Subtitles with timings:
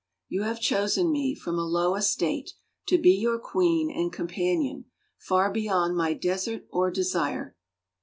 [0.27, 2.53] You have chosen me, from a low estate,
[2.87, 4.85] to be your queen and com panion,
[5.19, 7.55] far beyond my desert or desire.